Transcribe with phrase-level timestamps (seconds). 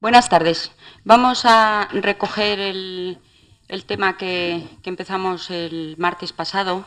[0.00, 0.72] Buenas tardes.
[1.04, 3.18] Vamos a recoger el,
[3.86, 6.86] tema que, empezamos el martes pasado.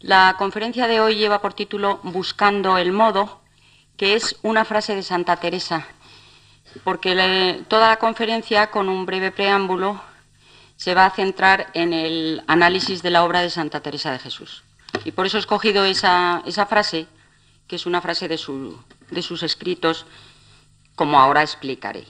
[0.00, 3.42] La conferencia de hoy lleva por título Buscando el modo,
[3.98, 5.88] que es una frase de Santa Teresa,
[6.84, 10.00] porque toda la conferencia, con un breve preámbulo,
[10.76, 14.64] se va a centrar en el análisis de la obra de Santa Teresa de Jesús.
[15.04, 17.08] Y por eso he escogido esa, frase,
[17.66, 20.06] que es una frase de sus escritos,
[20.94, 22.06] como ahora explicaré.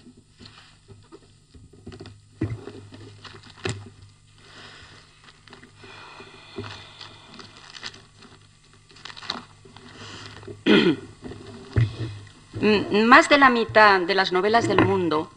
[12.61, 15.31] Más de la mitad de las novelas del mundo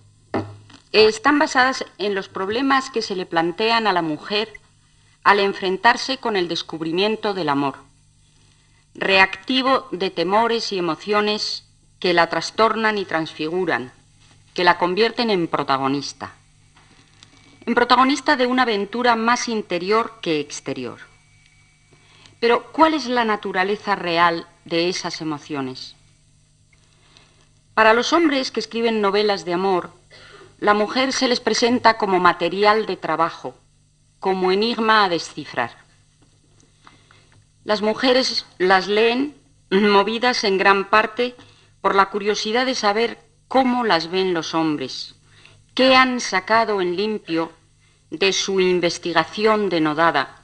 [0.92, 4.52] están basadas en los problemas que se le plantean a la mujer
[5.24, 7.76] al enfrentarse con el descubrimiento del amor,
[8.96, 11.68] reactivo de temores y emociones
[12.00, 13.92] que la trastornan y transfiguran,
[14.56, 16.34] que la convierten en protagonista,
[17.68, 20.98] en protagonista de una aventura más interior que exterior.
[22.40, 25.96] Pero, ¿cuál es la naturaleza real de esas emociones?
[27.74, 29.92] Para los hombres que escriben novelas de amor,
[30.60, 33.56] la mujer se les presenta como material de trabajo,
[34.20, 35.72] como enigma a descifrar.
[37.64, 39.36] Las mujeres las leen
[39.70, 41.36] movidas en gran parte
[41.80, 45.16] por la curiosidad de saber cómo las ven los hombres,
[45.74, 47.52] qué han sacado en limpio
[48.10, 50.44] de su investigación denodada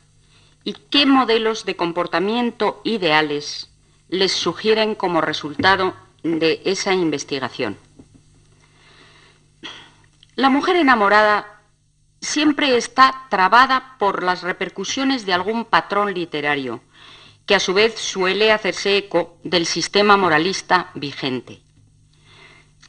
[0.63, 3.69] y qué modelos de comportamiento ideales
[4.09, 5.93] les sugieren como resultado
[6.27, 7.77] de esa investigación.
[10.35, 11.61] La mujer enamorada
[12.21, 16.81] siempre está trabada por las repercusiones de algún patrón literario,
[17.45, 21.61] que a su vez suele hacerse eco del sistema moralista vigente.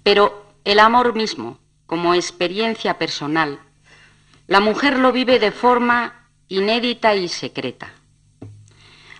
[0.02, 3.61] Pero el amor mismo, como experiencia personal,
[4.47, 7.92] la mujer lo vive de forma inédita y secreta.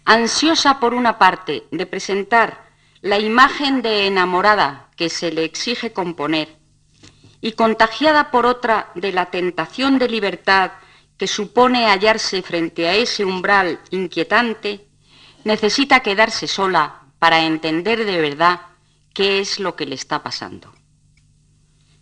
[0.05, 2.68] Ansiosa por una parte de presentar
[3.01, 6.57] la imagen de enamorada que se le exige componer
[7.41, 10.73] y contagiada por otra de la tentación de libertad
[11.17, 14.89] que supone hallarse frente a ese umbral inquietante,
[15.45, 18.61] necesita quedarse sola para entender de verdad
[19.15, 20.73] qué es lo que le está pasando.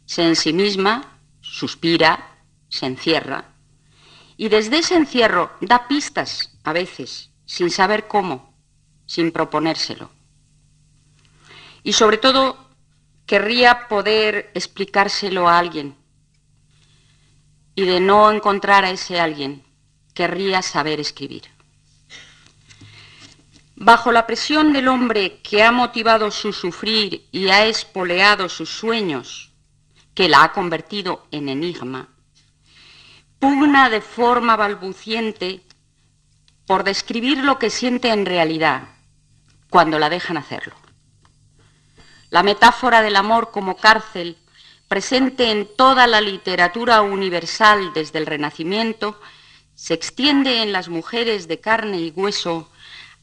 [0.04, 3.52] Se en sí misma, suspira, se encierra,
[4.36, 8.54] y desde ese encierro da pistas, a veces, sin saber cómo,
[9.06, 10.15] sin proponérselo.
[11.86, 12.58] Y sobre todo,
[13.26, 15.96] querría poder explicárselo a alguien.
[17.76, 19.62] Y de no encontrar a ese alguien,
[20.12, 21.44] querría saber escribir.
[23.76, 29.52] Bajo la presión del hombre que ha motivado su sufrir y ha espoleado sus sueños,
[30.12, 32.08] que la ha convertido en enigma,
[33.38, 35.62] pugna de forma balbuciente
[36.66, 38.88] por describir lo que siente en realidad
[39.70, 40.74] cuando la dejan hacerlo.
[42.30, 44.36] La metáfora del amor como cárcel,
[44.88, 49.20] presente en toda la literatura universal desde el Renacimiento,
[49.74, 52.70] se extiende en las mujeres de carne y hueso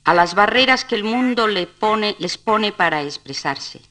[0.04, 3.82] a las barreras que el mundo les pone para expresarse.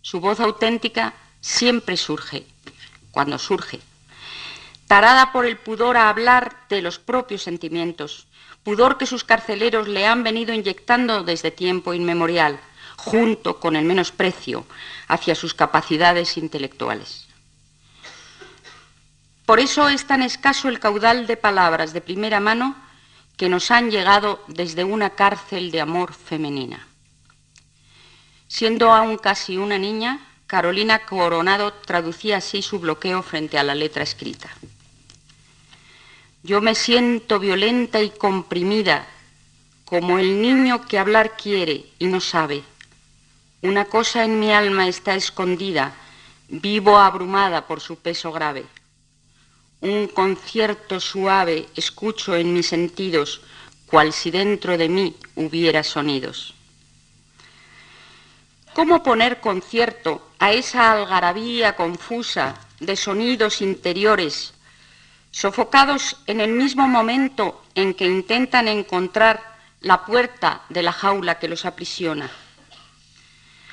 [0.00, 2.46] Su voz auténtica siempre surge,
[3.10, 3.80] cuando surge,
[4.86, 8.26] tarada por el pudor a hablar de los propios sentimientos,
[8.62, 12.60] pudor que sus carceleros le han venido inyectando desde tiempo inmemorial,
[13.04, 14.66] junto con el menosprecio
[15.08, 17.26] hacia sus capacidades intelectuales.
[19.46, 22.76] Por eso es tan escaso el caudal de palabras de primera mano
[23.36, 26.86] que nos han llegado desde una cárcel de amor femenina.
[28.48, 34.02] Siendo aún casi una niña, Carolina Coronado traducía así su bloqueo frente a la letra
[34.02, 34.50] escrita.
[36.42, 39.06] Yo me siento violenta y comprimida,
[39.84, 42.62] como el niño que hablar quiere y no sabe.
[43.62, 45.92] Una cosa en mi alma está escondida,
[46.48, 48.64] vivo abrumada por su peso grave.
[49.80, 53.42] Un concierto suave escucho en mis sentidos,
[53.86, 56.54] cual si dentro de mí hubiera sonidos.
[58.72, 64.54] ¿Cómo poner concierto a esa algarabía confusa de sonidos interiores
[65.30, 69.40] sofocados en el mismo momento en que intentan encontrar
[69.80, 72.30] la puerta de la jaula que los aprisiona.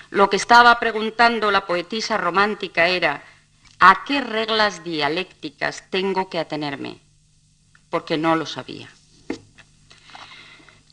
[0.09, 3.23] Lo que estaba preguntando la poetisa romántica era,
[3.79, 6.99] ¿a qué reglas dialécticas tengo que atenerme?
[7.89, 8.89] Porque no lo sabía.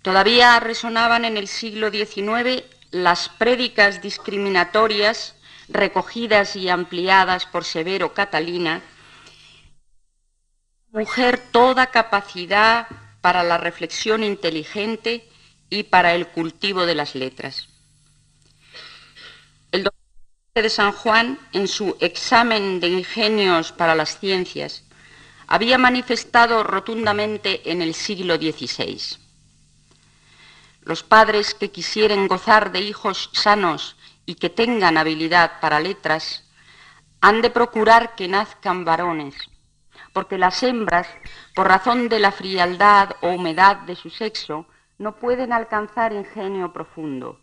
[0.02, 5.34] Todavía resonaban en el siglo XIX las prédicas discriminatorias
[5.68, 8.82] recogidas y ampliadas por Severo Catalina,
[10.92, 12.86] mujer toda capacidad
[13.20, 15.26] para la reflexión inteligente
[15.70, 17.73] y para el cultivo de las letras.
[19.74, 24.84] El doctor de San Juan, en su examen de ingenios para las ciencias,
[25.48, 29.18] había manifestado rotundamente en el siglo XVI.
[30.82, 36.48] Los padres que quisieren gozar de hijos sanos y que tengan habilidad para letras,
[37.20, 39.34] han de procurar que nazcan varones,
[40.12, 41.08] porque las hembras,
[41.52, 44.68] por razón de la frialdad o humedad de su sexo,
[44.98, 47.40] no pueden alcanzar ingenio profundo.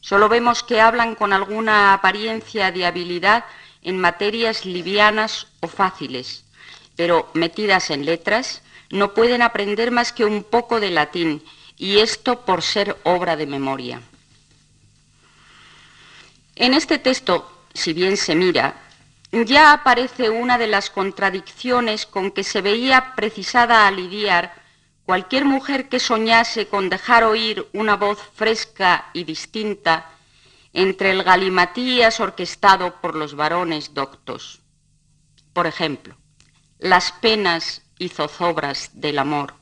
[0.00, 3.44] Solo vemos que hablan con alguna apariencia de habilidad
[3.82, 6.44] en materias livianas o fáciles,
[6.96, 11.42] pero metidas en letras, no pueden aprender más que un poco de latín,
[11.76, 14.00] y esto por ser obra de memoria.
[16.54, 18.74] En este texto, si bien se mira,
[19.30, 24.54] ya aparece una de las contradicciones con que se veía precisada a lidiar
[25.06, 30.10] cualquier mujer que soñase con dejar oír una voz fresca y distinta
[30.72, 34.60] entre el galimatías orquestado por los varones doctos.
[35.52, 36.16] Por ejemplo,
[36.78, 39.54] las penas y zozobras del amor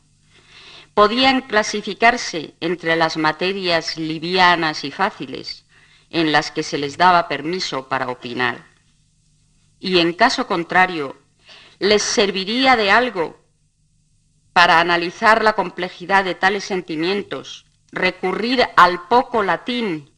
[0.95, 5.67] podían clasificarse entre las materias livianas y fáciles
[6.11, 8.75] en las que se les daba permiso para opinar
[9.79, 11.19] y en caso contrario
[11.79, 13.44] les serviría de algo
[14.55, 20.11] para analizar la complejidad de tales sentimientos, recurrir al poco latín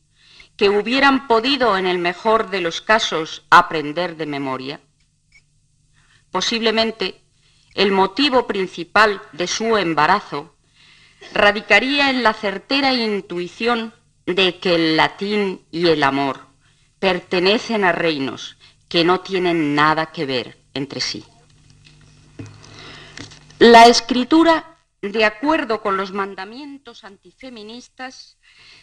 [0.56, 4.80] que hubieran podido en el mejor de los casos aprender de memoria?
[6.30, 7.22] Posiblemente
[7.74, 10.54] el motivo principal de su embarazo
[11.32, 13.94] radicaría en la certera intuición
[14.26, 16.40] de que el latín y el amor
[16.98, 21.24] pertenecen a reinos que no tienen nada que ver entre sí.
[23.58, 28.36] La escritura, de acuerdo con los mandamientos antifeministas,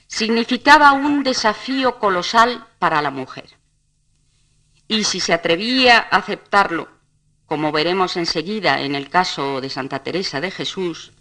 [0.08, 3.60] significaba un desafío colosal para la mujer.
[4.88, 6.90] Y si se atrevía a aceptarlo,
[7.46, 11.12] como veremos enseguida en el caso de Santa Teresa de Jesús,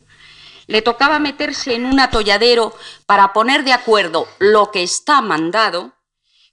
[0.66, 2.74] le tocaba meterse en un atolladero
[3.04, 5.92] para poner de acuerdo lo que está mandado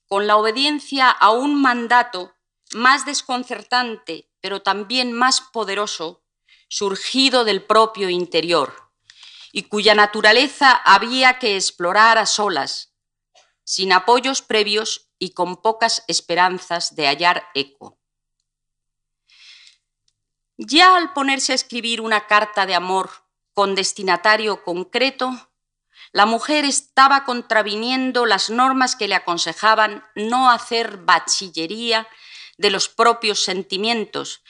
[0.06, 2.34] con la obediencia a un mandato
[2.74, 6.24] más desconcertante, pero también más poderoso,
[6.70, 8.90] surgido del propio interior,
[9.52, 12.94] y cuya naturaleza había que explorar a solas,
[13.64, 17.98] sin apoyos previos y con pocas esperanzas de hallar eco.
[20.58, 23.10] Ya al ponerse a escribir una carta de amor
[23.54, 25.50] con destinatario concreto,
[26.12, 32.08] la mujer estaba contraviniendo las normas que le aconsejaban no hacer bachillería
[32.58, 34.44] de los propios sentimientos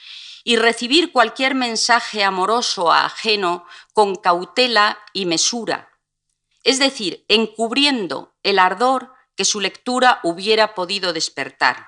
[0.43, 5.89] y recibir cualquier mensaje amoroso ajeno con cautela y mesura,
[6.63, 11.87] es decir, encubriendo el ardor que su lectura hubiera podido despertar.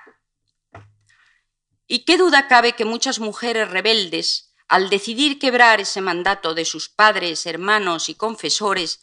[1.86, 6.88] Y qué duda cabe que muchas mujeres rebeldes, al decidir quebrar ese mandato de sus
[6.88, 9.00] padres, hermanos y confesores,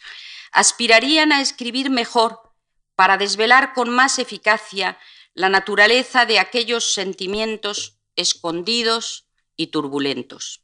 [0.52, 2.42] aspirarían a escribir mejor
[2.96, 4.98] para desvelar con más eficacia
[5.36, 9.29] la naturaleza de aquellos sentimientos escondidos
[9.60, 10.62] y turbulentos.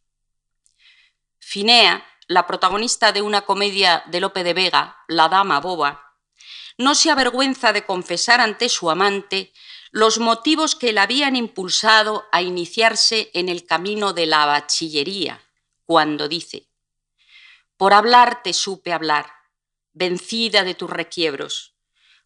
[1.37, 6.15] Finea, la protagonista de una comedia de Lope de Vega, La Dama Boba,
[6.77, 9.51] no se avergüenza de confesar ante su amante
[9.91, 15.41] los motivos que la habían impulsado a iniciarse en el camino de la bachillería,
[15.85, 16.69] cuando dice,
[17.75, 19.29] por hablar te supe hablar,
[19.91, 21.75] vencida de tus requiebros.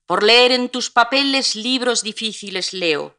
[0.06, 3.18] Por leer en tus papeles libros difíciles leo.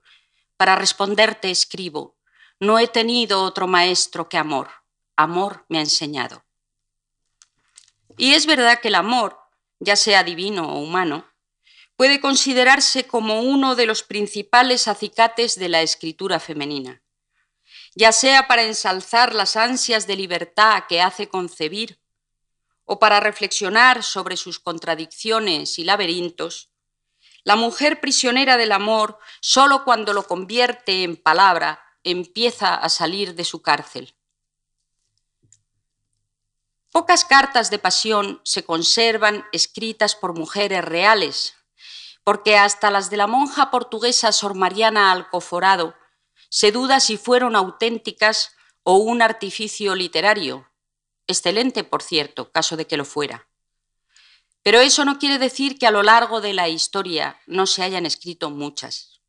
[0.57, 2.20] Para responderte escribo.
[2.61, 4.69] No he tenido otro maestro que amor.
[5.17, 6.45] Amor me ha enseñado.
[8.19, 9.38] Y es verdad que el amor,
[9.79, 11.25] ya sea divino o humano,
[11.97, 17.02] puede considerarse como uno de los principales acicates de la escritura femenina,
[17.95, 21.99] ya sea para ensalzar las ansias de libertad que hace concebir
[22.85, 26.71] o para reflexionar sobre sus contradicciones y laberintos,
[27.43, 33.45] la mujer prisionera del amor, solo cuando lo convierte en palabra, empieza a salir de
[33.45, 34.14] su cárcel.
[36.92, 41.54] Pocas cartas de pasión se conservan escritas por mujeres reales,
[42.25, 45.95] porque hasta las de la monja portuguesa Sor Mariana Alcoforado
[46.49, 50.71] se duda si fueron auténticas o un artificio literario,
[51.30, 53.47] Excelente, por cierto, caso de que lo fuera.
[54.64, 58.04] Pero eso no quiere decir que a lo largo de la historia no se hayan
[58.04, 59.21] escrito muchas.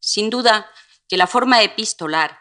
[0.00, 0.70] Sin duda
[1.08, 2.40] que la forma epistolar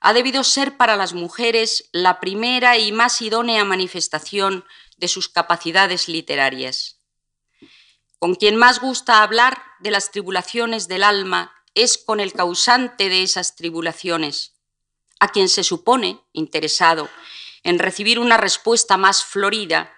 [0.00, 4.64] ha debido ser para las mujeres la primera y más idónea manifestación
[4.96, 7.00] de sus capacidades literarias.
[8.18, 13.22] Con quien más gusta hablar de las tribulaciones del alma es con el causante de
[13.22, 14.54] esas tribulaciones,
[15.20, 17.08] a quien se supone interesado
[17.62, 19.92] en recibir una respuesta más florida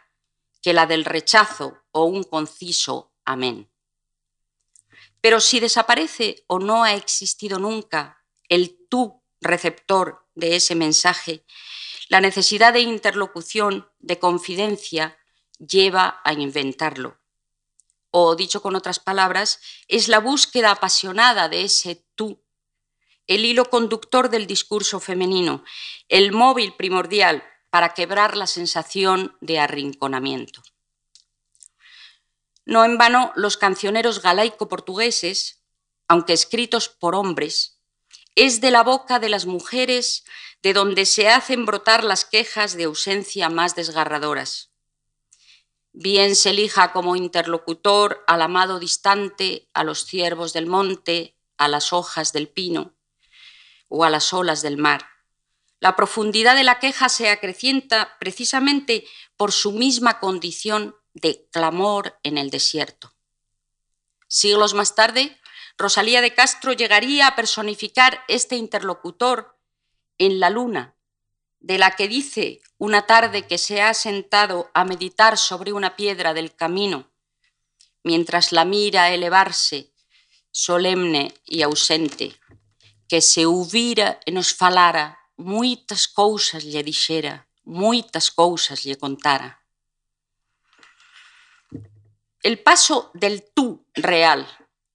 [0.62, 3.68] que la del rechazo o un conciso amén.
[5.26, 11.44] Pero si desaparece o no ha existido nunca el tú receptor de ese mensaje,
[12.08, 15.18] la necesidad de interlocución, de confidencia,
[15.58, 17.18] lleva a inventarlo.
[18.12, 22.40] O, dicho con otras palabras, es la búsqueda apasionada de ese tú,
[23.26, 25.64] el hilo conductor del discurso femenino,
[26.08, 30.62] el móvil primordial para quebrar la sensación de arrinconamiento.
[32.66, 35.62] No en vano los cancioneros galaico-portugueses,
[36.08, 37.80] aunque escritos por hombres,
[38.34, 40.24] es de la boca de las mujeres
[40.62, 44.72] de donde se hacen brotar las quejas de ausencia más desgarradoras.
[45.92, 51.92] Bien se elija como interlocutor al amado distante, a los ciervos del monte, a las
[51.92, 52.96] hojas del pino
[53.88, 55.06] o a las olas del mar.
[55.78, 59.06] La profundidad de la queja se acrecienta precisamente
[59.36, 63.14] por su misma condición de clamor en el desierto.
[64.28, 65.38] Siglos más tarde,
[65.78, 69.58] Rosalía de Castro llegaría a personificar este interlocutor
[70.18, 70.94] en la luna,
[71.60, 76.34] de la que dice una tarde que se ha sentado a meditar sobre una piedra
[76.34, 77.10] del camino,
[78.02, 79.92] mientras la mira elevarse,
[80.50, 82.38] solemne y ausente,
[83.08, 89.65] que se hubiera e nos falara, muitas cousas lle dixera, muitas cousas lle contara.
[92.46, 94.46] El paso del tú real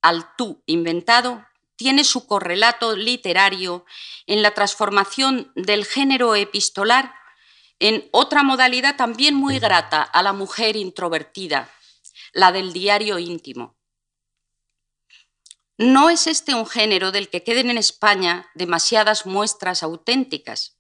[0.02, 3.86] al tú inventado tiene su correlato literario
[4.26, 7.14] en la transformación del género epistolar
[7.80, 11.70] en otra modalidad también muy grata a la mujer introvertida,
[12.32, 13.76] la del diario íntimo.
[15.78, 20.78] No es este un género del que queden en España demasiadas muestras auténticas.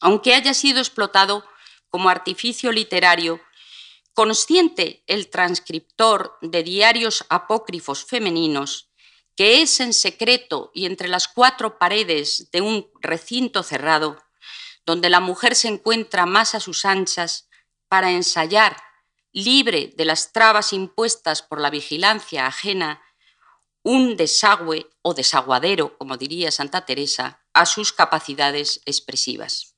[0.00, 1.44] Aunque haya sido explotado
[1.88, 3.40] como artificio literario
[4.14, 8.90] consciente el transcriptor de diarios apócrifos femeninos,
[9.36, 14.22] que es en secreto y entre las cuatro paredes de un recinto cerrado,
[14.84, 17.48] donde la mujer se encuentra más a sus anchas
[17.88, 18.76] para ensayar,
[19.32, 23.02] libre de las trabas impuestas por la vigilancia ajena,
[23.82, 29.76] un desagüe o desaguadero, como diría Santa Teresa, a sus capacidades expresivas.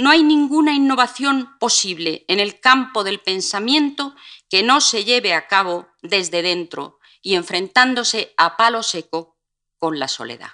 [0.00, 4.16] No hay ninguna innovación posible en el campo del pensamiento
[4.48, 9.36] que no se lleve a cabo desde dentro y enfrentándose a palo seco
[9.76, 10.52] con la soledad.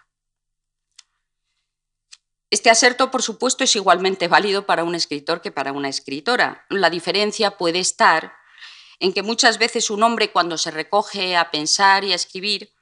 [2.51, 6.67] Este aserto, por supuesto, es igualmente válido para un escritor que para una escritora.
[6.69, 8.33] La diferencia puede estar
[8.99, 12.73] en que muchas veces un hombre cuando se recoge a pensar y a escribir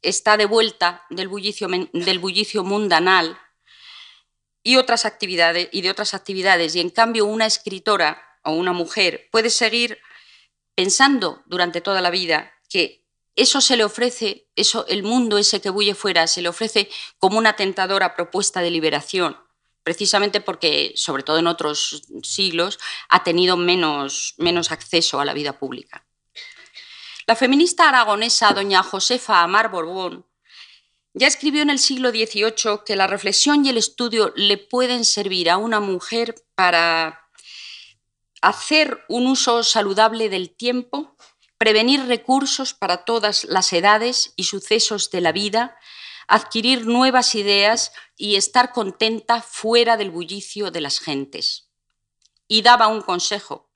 [0.00, 3.38] está de vuelta del bullicio, del bullicio mundanal
[4.66, 9.28] y otras actividades y de otras actividades y en cambio una escritora o una mujer
[9.30, 10.00] puede seguir
[10.74, 13.06] pensando durante toda la vida que
[13.36, 17.38] eso se le ofrece, eso el mundo ese que bulle fuera se le ofrece como
[17.38, 19.36] una tentadora propuesta de liberación,
[19.84, 25.60] precisamente porque sobre todo en otros siglos ha tenido menos menos acceso a la vida
[25.60, 26.04] pública.
[27.28, 30.26] La feminista aragonesa doña Josefa Amar Borbón
[31.18, 35.48] ya escribió en el siglo XVIII que la reflexión y el estudio le pueden servir
[35.48, 37.30] a una mujer para
[38.42, 41.16] hacer un uso saludable del tiempo,
[41.56, 45.78] prevenir recursos para todas las edades y sucesos de la vida,
[46.28, 51.70] adquirir nuevas ideas y estar contenta fuera del bullicio de las gentes.
[52.46, 53.70] Y daba un consejo,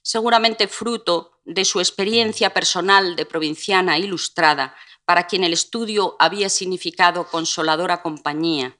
[0.00, 4.74] seguramente fruto de su experiencia personal de provinciana ilustrada,
[5.06, 8.76] para quien el estudio había significado consoladora compañía.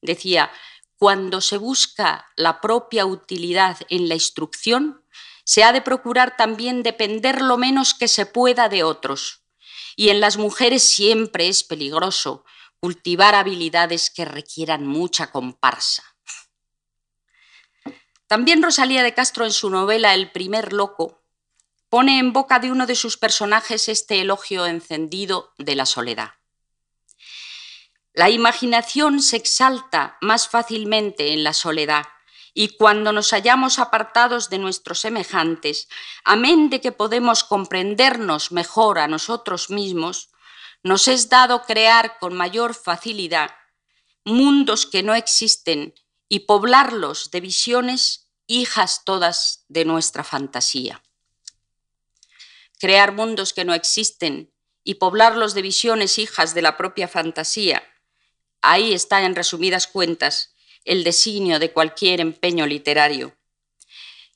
[0.00, 0.50] Decía,
[0.96, 5.04] cuando se busca la propia utilidad en la instrucción,
[5.44, 9.42] se ha de procurar también depender lo menos que se pueda de otros.
[9.96, 12.44] Y en las mujeres siempre es peligroso
[12.78, 16.04] cultivar habilidades que requieran mucha comparsa.
[18.26, 21.21] También Rosalía de Castro en su novela El primer loco
[21.92, 26.30] pone en boca de uno de sus personajes este elogio encendido de la soledad.
[28.14, 32.06] La imaginación se exalta más fácilmente en la soledad
[32.54, 35.86] y cuando nos hallamos apartados de nuestros semejantes,
[36.24, 40.30] amén de que podemos comprendernos mejor a nosotros mismos,
[40.82, 43.50] nos es dado crear con mayor facilidad
[44.24, 45.92] mundos que no existen
[46.26, 51.02] y poblarlos de visiones hijas todas de nuestra fantasía.
[52.82, 57.80] Crear mundos que no existen y poblarlos de visiones hijas de la propia fantasía.
[58.60, 63.36] Ahí está, en resumidas cuentas, el designio de cualquier empeño literario.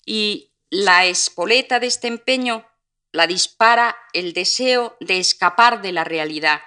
[0.05, 2.65] Y la espoleta de este empeño
[3.11, 6.63] la dispara el deseo de escapar de la realidad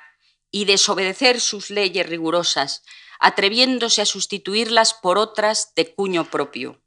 [0.52, 2.84] y desobedecer sus leyes rigurosas,
[3.22, 6.82] atreviéndose a sustituirlas por otras de cuño propio.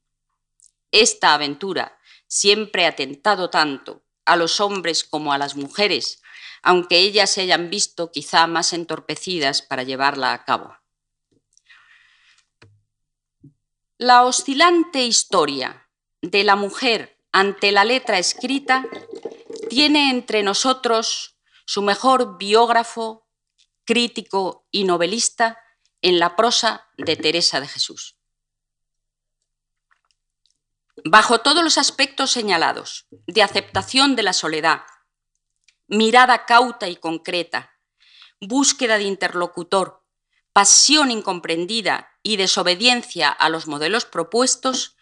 [0.90, 6.22] Esta aventura siempre ha tentado tanto a los hombres como a las mujeres,
[6.62, 10.76] aunque ellas se hayan visto quizá más entorpecidas para llevarla a cabo.
[13.98, 15.88] La oscilante historia
[16.20, 18.84] de la mujer ante la letra escrita
[19.68, 23.26] tiene entre nosotros su mejor biógrafo,
[23.84, 25.58] crítico y novelista
[26.00, 28.16] en la prosa de Teresa de Jesús.
[31.04, 34.82] Bajo todos los aspectos señalados, de aceptación de la soledad,
[35.88, 37.72] mirada cauta y concreta,
[38.40, 40.04] búsqueda de interlocutor,
[40.52, 44.96] pasión incomprendida y desobediencia a los modelos propuestos,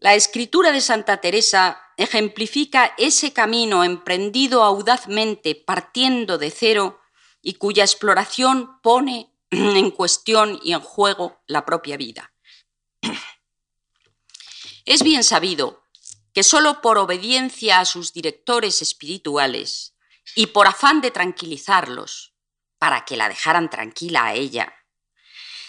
[0.00, 7.00] la escritura de Santa Teresa ejemplifica ese camino emprendido audazmente partiendo de cero
[7.42, 12.33] y cuya exploración pone en cuestión y en juego la propia vida.
[14.84, 15.84] Es bien sabido
[16.34, 19.94] que solo por obediencia a sus directores espirituales
[20.34, 22.34] y por afán de tranquilizarlos,
[22.78, 24.74] para que la dejaran tranquila a ella,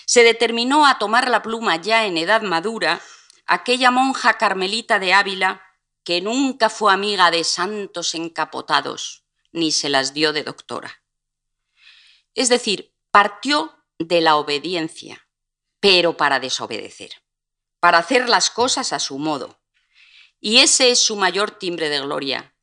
[0.06, 3.02] se determinó a tomar la pluma ya en edad madura
[3.46, 5.62] aquella monja carmelita de Ávila
[6.04, 11.02] que nunca fue amiga de santos encapotados ni se las dio de doctora.
[12.34, 15.28] Es decir, partió de la obediencia,
[15.80, 17.25] pero para desobedecer,
[17.86, 19.60] para hacer las cosas a su modo.
[20.42, 22.56] Y ese es su mayor timbre de gloria,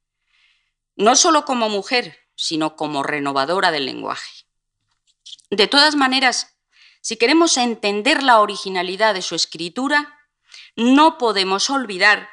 [0.96, 4.46] no solo como mujer, sino como renovadora del lenguaje.
[5.48, 6.56] De todas maneras,
[7.02, 10.18] si queremos entender la originalidad de su escritura,
[10.74, 12.28] no podemos olvidar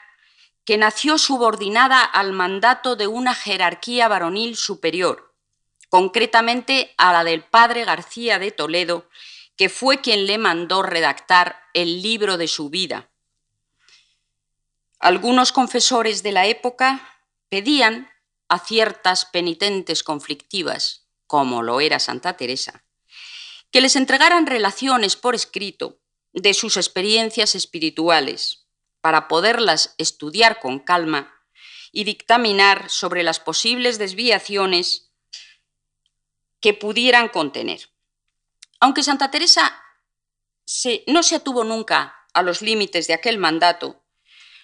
[0.65, 5.35] que nació subordinada al mandato de una jerarquía varonil superior,
[5.89, 9.07] concretamente a la del padre García de Toledo,
[9.59, 13.11] que fue quien le mandó redactar el libro de su vida.
[15.01, 17.19] Algunos confesores de la época
[17.49, 18.09] pedían
[18.47, 22.85] a ciertas penitentes conflictivas, como lo era Santa Teresa,
[23.69, 25.99] que les entregaran relaciones por escrito
[26.31, 28.65] de sus experiencias espirituales
[29.01, 31.33] para poderlas estudiar con calma
[31.91, 35.11] y dictaminar sobre las posibles desviaciones
[36.61, 37.89] que pudieran contener.
[38.79, 39.83] Aunque Santa Teresa
[41.07, 44.03] no se atuvo nunca a los límites de aquel mandato,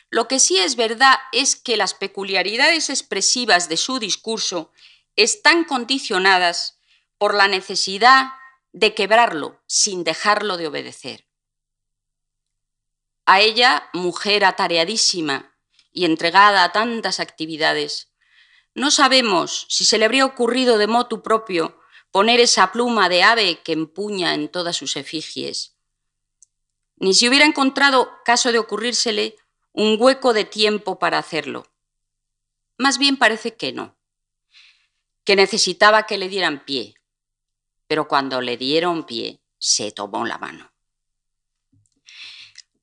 [0.09, 4.71] lo que sí es verdad es que las peculiaridades expresivas de su discurso
[5.15, 6.77] están condicionadas
[7.17, 8.33] por la necesidad
[8.71, 11.25] de quebrarlo sin dejarlo de obedecer.
[13.25, 15.55] A ella, mujer atareadísima
[15.91, 18.09] y entregada a tantas actividades,
[18.75, 21.79] no sabemos si se le habría ocurrido de motu propio
[22.15, 25.75] poner esa pluma de ave que empuña en todas sus efigies,
[26.95, 29.35] ni si hubiera encontrado, caso de ocurrírsele,
[29.73, 31.67] un hueco de tiempo para hacerlo.
[32.77, 33.97] Más bien parece que no,
[35.25, 36.95] que necesitaba que le dieran pie,
[37.85, 40.71] pero cuando le dieron pie, se tomó la mano.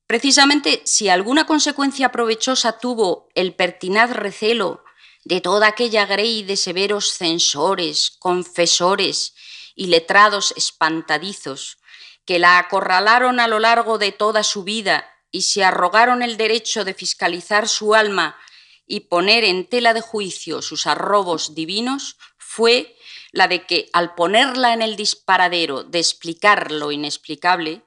[0.05, 4.83] Precisamente si alguna consecuencia provechosa tuvo el pertinaz recelo
[5.25, 9.33] de toda aquella grey de severos censores, confesores
[9.75, 11.77] y letrados espantadizos
[12.25, 16.85] que la acorralaron a lo largo de toda su vida y se arrogaron el derecho
[16.85, 18.37] de fiscalizar su alma
[18.85, 22.95] y poner en tela de juicio sus arrobos divinos, fue
[23.31, 27.81] la de que al ponerla en el disparadero de explicar lo inexplicable,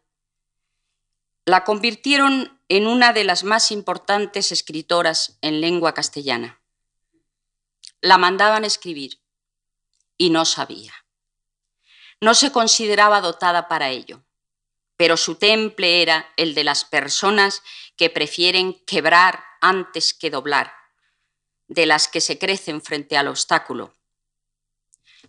[1.44, 6.60] la convirtieron en una de las más importantes escritoras en lengua castellana.
[8.00, 9.20] La mandaban escribir
[10.18, 10.92] y no sabía.
[12.20, 14.24] No se consideraba dotada para ello,
[14.96, 17.62] pero su temple era el de las personas
[17.96, 20.72] que prefieren quebrar antes que doblar,
[21.68, 23.96] de las que se crecen frente al obstáculo,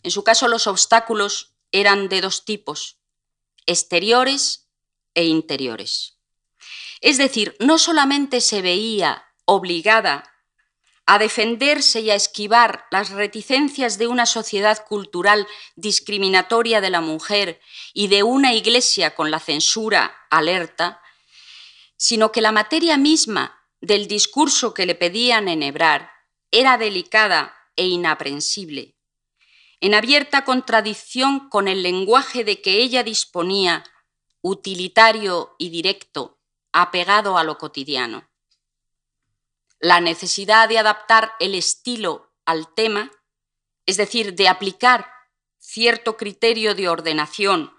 [0.03, 2.97] en su caso, los obstáculos eran de dos tipos,
[3.65, 4.67] exteriores
[5.13, 6.17] e interiores.
[7.01, 10.33] Es decir, no solamente se veía obligada
[11.09, 17.61] a defenderse y a esquivar las reticencias de una sociedad cultural discriminatoria de la mujer
[17.93, 21.01] y de una iglesia con la censura alerta,
[21.95, 26.11] sino que la materia misma del discurso que le pedían enhebrar
[26.51, 28.97] era delicada e inaprensible,
[29.79, 33.85] en abierta contradicción con el lenguaje de que ella disponía,
[34.41, 36.37] utilitario y directo,
[36.73, 38.26] apegado a lo cotidiano
[39.79, 43.11] la necesidad de adaptar el estilo al tema,
[43.85, 45.07] es decir, de aplicar
[45.59, 47.73] cierto criterio de ordenación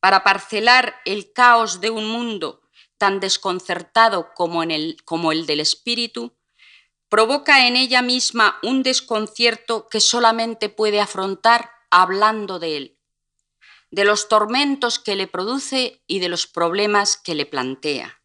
[0.00, 2.62] para parcelar el caos de un mundo
[2.98, 4.96] tan desconcertado como, el,
[5.46, 6.36] del espíritu,
[7.08, 12.98] provoca en ella misma un desconcierto que solamente puede afrontar hablando de él,
[13.90, 18.21] de los tormentos que le produce y de los problemas que le plantea.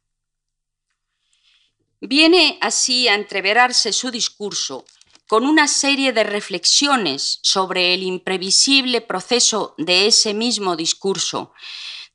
[1.99, 4.85] Viene así a entreverarse su discurso
[5.27, 11.53] con una serie de reflexiones sobre el imprevisible proceso de ese mismo discurso,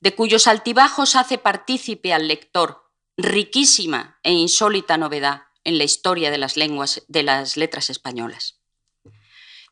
[0.00, 6.38] de cuyos altibajos hace partícipe al lector, riquísima e insólita novedad en la historia de
[6.38, 8.60] las lenguas de las letras españolas.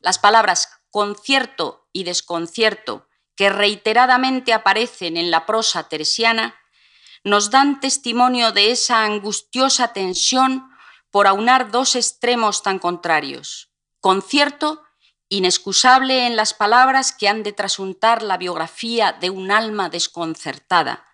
[0.01, 6.60] Las palabras concierto y desconcierto que reiteradamente aparecen en la prosa teresiana
[7.23, 10.69] nos dan testimonio de esa angustiosa tensión
[11.11, 13.69] por aunar dos extremos tan contrarios.
[13.99, 14.81] Concierto
[15.29, 21.05] inexcusable en las palabras que han de trasuntar la biografía de un alma desconcertada.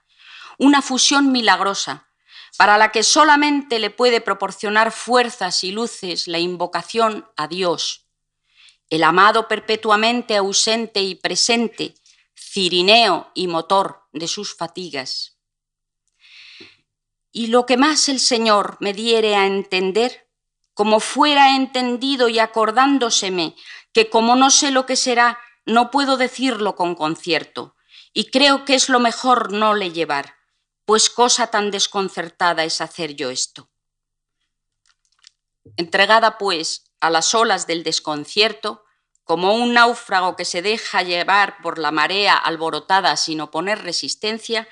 [0.58, 2.08] Una fusión milagrosa,
[2.58, 8.08] para la que solamente le puede proporcionar fuerzas y luces la invocación a Dios,
[8.89, 11.93] el amado perpetuamente ausente y presente,
[12.36, 15.37] cirineo y motor de sus fatigas
[17.38, 20.28] y lo que más el Señor me diere a entender,
[20.73, 23.56] como fuera entendido y acordándoseme
[23.93, 27.76] que como no sé lo que será, no puedo decirlo con concierto,
[28.12, 30.34] y creo que es lo mejor no le llevar,
[30.86, 33.69] pues cosa tan desconcertada es hacer yo esto.
[35.76, 38.84] Entregada, pues, a las olas del desconcierto,
[39.26, 44.67] como un náufrago que se deja llevar por la marea alborotada sin oponer resistencia,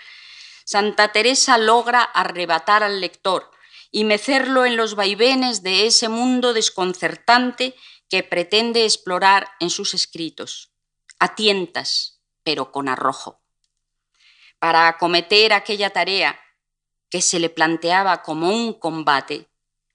[0.66, 3.50] Santa Teresa logra arrebatar al lector
[3.92, 7.76] y mecerlo en los vaivenes de ese mundo desconcertante
[8.10, 10.72] que pretende explorar en sus escritos,
[11.20, 13.40] a tientas, pero con arrojo.
[14.60, 16.38] Para acometer aquella tarea
[17.10, 19.48] que se le planteaba como un combate,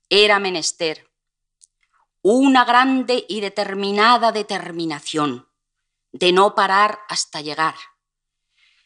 [0.09, 1.11] era menester
[2.23, 5.47] una grande y determinada determinación
[6.11, 7.73] de no parar hasta llegar.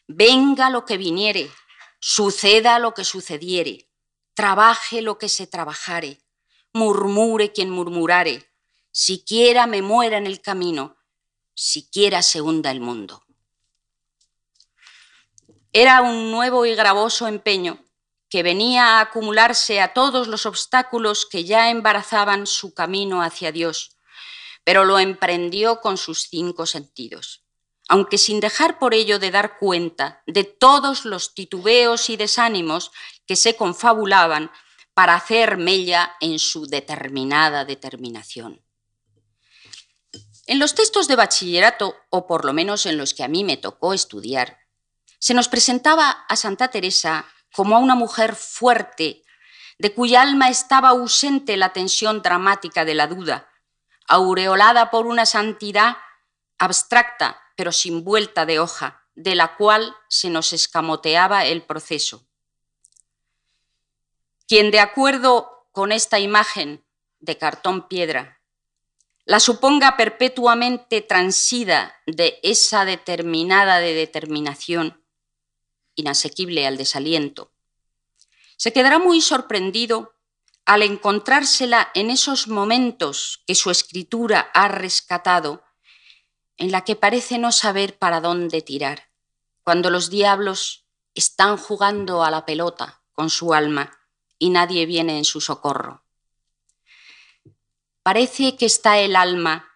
[0.06, 1.50] Venga lo que viniere,
[1.98, 3.88] Suceda lo que sucediere,
[4.34, 6.20] trabaje lo que se trabajare,
[6.72, 8.52] murmure quien murmurare,
[8.90, 10.96] siquiera me muera en el camino,
[11.54, 13.24] siquiera se hunda el mundo.
[15.72, 17.82] Era un nuevo y gravoso empeño
[18.28, 23.96] que venía a acumularse a todos los obstáculos que ya embarazaban su camino hacia Dios,
[24.64, 27.45] pero lo emprendió con sus cinco sentidos
[27.88, 32.90] aunque sin dejar por ello de dar cuenta de todos los titubeos y desánimos
[33.26, 34.50] que se confabulaban
[34.94, 38.62] para hacer mella en su determinada determinación.
[40.46, 43.56] En los textos de bachillerato, o por lo menos en los que a mí me
[43.56, 44.58] tocó estudiar,
[45.18, 49.22] se nos presentaba a Santa Teresa como a una mujer fuerte,
[49.78, 53.48] de cuya alma estaba ausente la tensión dramática de la duda,
[54.08, 55.96] aureolada por una santidad
[56.58, 62.26] abstracta pero sin vuelta de hoja, de la cual se nos escamoteaba el proceso.
[64.46, 66.84] Quien de acuerdo con esta imagen
[67.18, 68.40] de cartón piedra
[69.24, 75.02] la suponga perpetuamente transida de esa determinada de determinación,
[75.96, 77.50] inasequible al desaliento,
[78.56, 80.14] se quedará muy sorprendido
[80.64, 85.64] al encontrársela en esos momentos que su escritura ha rescatado
[86.58, 89.10] en la que parece no saber para dónde tirar,
[89.62, 93.98] cuando los diablos están jugando a la pelota con su alma
[94.38, 96.04] y nadie viene en su socorro.
[98.02, 99.68] Parece que está el alma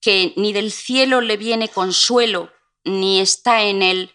[0.00, 2.52] que ni del cielo le viene consuelo,
[2.84, 4.14] ni está en él,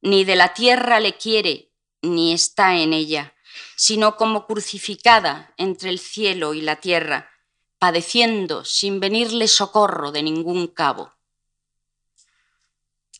[0.00, 3.34] ni de la tierra le quiere, ni está en ella,
[3.76, 7.30] sino como crucificada entre el cielo y la tierra,
[7.78, 11.12] padeciendo sin venirle socorro de ningún cabo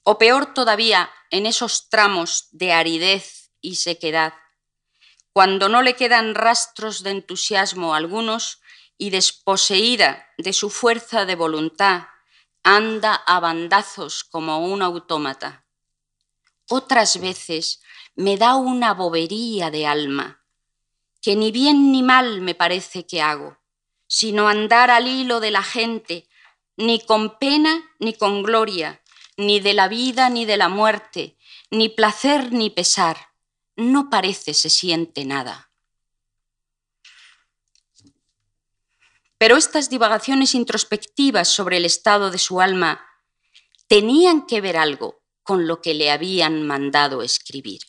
[0.04, 4.34] o peor todavía en esos tramos de aridez y sequedad,
[5.32, 8.60] cuando no le quedan rastros de entusiasmo algunos
[8.98, 12.08] y desposeída de su fuerza de voluntad,
[12.62, 15.64] anda a bandazos como un autómata.
[16.68, 17.82] Otras veces
[18.14, 20.44] me da una bobería de alma,
[21.20, 23.58] que ni bien ni mal me parece que hago,
[24.06, 26.28] sino andar al hilo de la gente,
[26.76, 29.01] ni con pena ni con gloria,
[29.36, 31.36] ni de la vida ni de la muerte,
[31.70, 33.32] ni placer ni pesar.
[33.76, 35.70] No parece se siente nada.
[39.38, 43.04] Pero estas divagaciones introspectivas sobre el estado de su alma
[43.88, 47.80] tenían que ver algo con lo que le habían mandado escribir.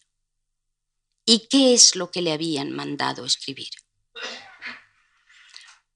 [1.25, 3.69] ¿Y qué es lo que le habían mandado escribir?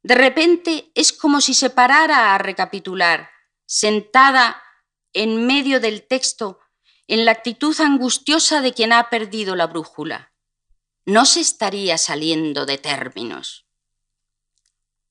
[0.03, 3.29] De repente es como si se parara a recapitular,
[3.65, 4.61] sentada
[5.13, 6.59] en medio del texto,
[7.07, 10.33] en la actitud angustiosa de quien ha perdido la brújula.
[11.05, 13.65] No se estaría saliendo de términos.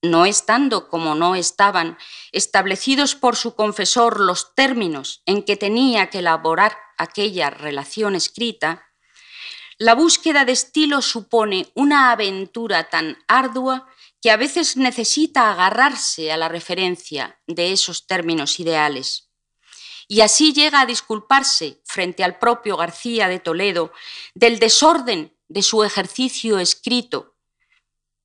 [0.03, 1.97] No estando como no estaban
[2.33, 8.87] establecidos por su confesor los términos en que tenía que elaborar aquella relación escrita,
[9.79, 13.87] la búsqueda de estilo supone una aventura tan ardua
[14.23, 19.26] que a veces necesita agarrarse a la referencia de esos términos ideales.
[20.09, 23.93] Y así llega a disculparse frente al propio García de Toledo
[24.35, 27.35] del desorden de su ejercicio escrito,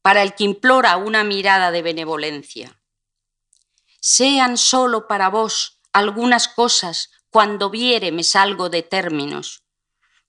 [0.01, 2.79] para el que implora una mirada de benevolencia.
[3.99, 9.63] Sean solo para vos algunas cosas cuando viere me salgo de términos,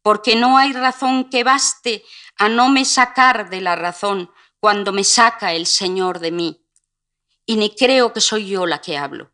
[0.02, 2.04] porque no hay razón que baste
[2.36, 6.64] a no me sacar de la razón cuando me saca el Señor de mí.
[7.46, 9.32] Y ni creo que soy yo la que hablo.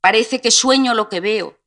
[0.00, 1.58] Parece que sueño lo que veo,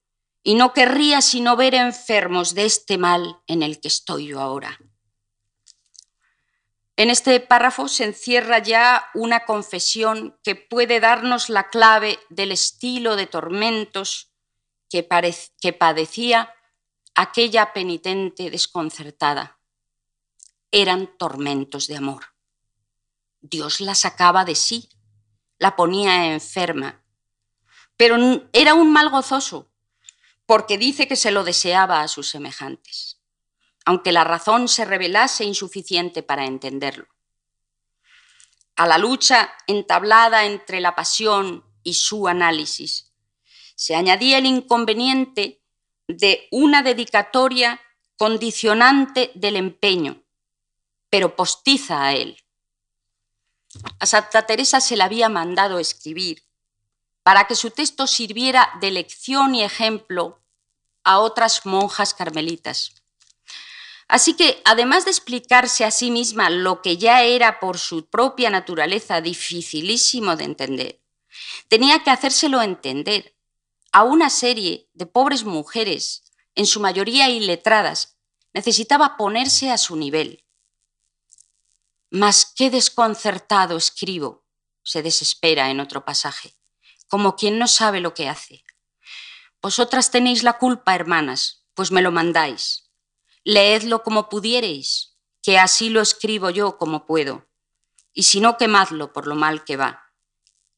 [0.44, 4.80] y no querría sino ver enfermos de este mal en el que estoy yo ahora.
[6.98, 13.16] En este párrafo se encierra ya una confesión que puede darnos la clave del estilo
[13.16, 14.32] de tormentos
[14.90, 15.08] que,
[15.60, 16.54] que padecía
[17.16, 19.60] aquella penitente desconcertada.
[20.72, 22.26] Eran tormentos de amor.
[23.40, 24.90] Dios la sacaba de sí,
[25.58, 27.01] la ponía enferma,
[28.02, 28.18] pero
[28.52, 29.70] era un mal gozoso,
[30.48, 33.22] porque dice que se lo deseaba a sus semejantes,
[33.86, 37.06] aunque la razón se revelase insuficiente para entenderlo.
[38.76, 43.14] A la lucha entablada entre la pasión y su análisis
[43.76, 45.62] se añadía el inconveniente
[46.08, 47.80] de una dedicatoria
[48.18, 50.24] condicionante del empeño,
[51.12, 52.44] pero postiza a él.
[54.00, 56.51] A Santa Teresa se le había mandado escribir
[57.24, 60.42] para que su texto sirviera de lección y ejemplo
[61.04, 62.94] a otras monjas carmelitas.
[64.08, 68.50] Así que, además de explicarse a sí misma lo que ya era por su propia
[68.50, 71.02] naturaleza dificilísimo de entender,
[71.70, 73.38] tenía que hacérselo entender
[73.94, 76.24] a una serie de pobres mujeres,
[76.56, 78.18] en su mayoría iletradas,
[78.54, 80.44] necesitaba ponerse a su nivel.
[82.10, 84.44] Mas qué desconcertado escribo,
[84.84, 86.56] se desespera en otro pasaje,
[87.12, 88.64] como quien no sabe lo que hace.
[89.62, 92.90] Vosotras tenéis la culpa, hermanas, pues me lo mandáis.
[93.44, 97.48] Leedlo como pudiereis, que así lo escribo yo como puedo,
[98.14, 100.12] y si no, quemadlo por lo mal que va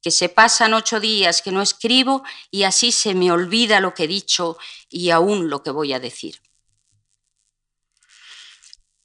[0.04, 4.04] que se pasan ocho días que no escribo y así se me olvida lo que
[4.04, 4.58] he dicho
[4.90, 6.42] y aún lo que voy a decir.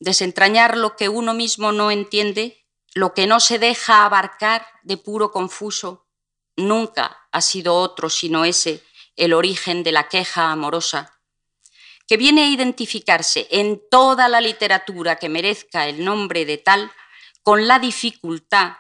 [0.00, 5.30] Desentrañar lo que uno mismo no entiende, lo que no se deja abarcar de puro
[5.30, 6.07] confuso,
[6.58, 8.82] nunca ha sido otro sino ese
[9.16, 11.18] el origen de la queja amorosa,
[12.06, 16.92] que viene a identificarse en toda la literatura que merezca el nombre de tal
[17.42, 18.76] con la dificultad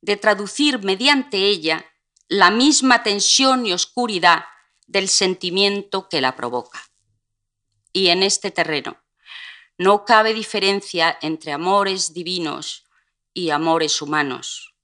[0.00, 1.84] de traducir mediante ella
[2.28, 4.44] la misma tensión y oscuridad
[4.86, 6.80] del sentimiento que la provoca.
[7.92, 8.98] Y en este terreno
[9.76, 12.84] no cabe diferencia entre amores divinos
[13.32, 14.74] y amores humanos.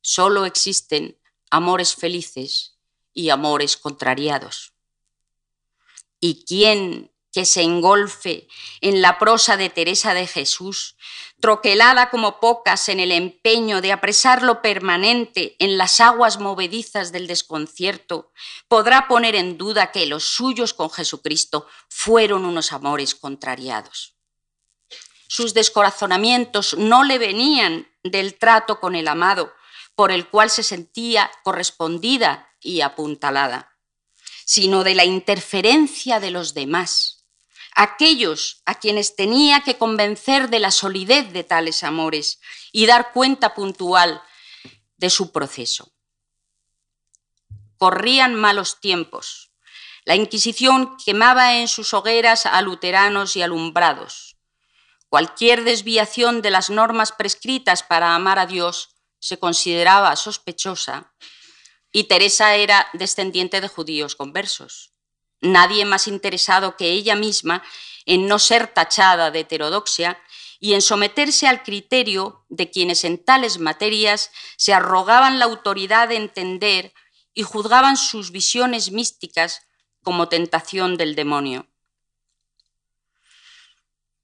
[0.00, 1.18] Solo existen
[1.50, 2.78] amores felices
[3.12, 4.72] y amores contrariados.
[6.20, 8.48] ¿Y quién que se engolfe
[8.80, 10.96] en la prosa de Teresa de Jesús,
[11.40, 17.26] troquelada como pocas en el empeño de apresar lo permanente en las aguas movedizas del
[17.26, 18.32] desconcierto,
[18.66, 24.14] podrá poner en duda que los suyos con Jesucristo fueron unos amores contrariados.
[25.28, 29.52] Sus descorazonamientos no le venían del trato con el amado,
[29.98, 33.76] por el cual se sentía correspondida y apuntalada,
[34.44, 37.18] sino de la interferencia de los demás
[37.74, 43.56] aquellos a quienes tenía que convencer de la solidez de tales amores y dar cuenta
[43.56, 44.22] puntual
[44.98, 45.92] de su proceso.
[47.76, 49.50] Corrían malos tiempos.
[50.04, 54.36] La Inquisición quemaba en sus hogueras a luteranos y alumbrados.
[55.08, 61.12] Cualquier desviación de las normas prescritas para amar a Dios se consideraba sospechosa
[61.92, 64.92] y Teresa era descendiente de judíos conversos.
[65.40, 67.62] Nadie más interesado que ella misma
[68.06, 70.20] en no ser tachada de heterodoxia
[70.60, 76.16] y en someterse al criterio de quienes en tales materias se arrogaban la autoridad de
[76.16, 76.92] entender
[77.32, 79.62] y juzgaban sus visiones místicas
[80.02, 81.68] como tentación del demonio.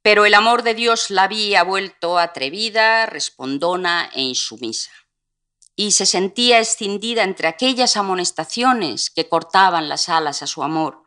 [0.05, 4.91] Pero el amor de Dios la había vuelto atrevida, respondona e insumisa
[5.77, 11.05] y se sentía escindida entre aquellas amonestaciones que cortaban las alas a su amor